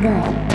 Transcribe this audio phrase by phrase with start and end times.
[0.00, 0.49] good,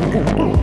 [0.00, 0.62] good,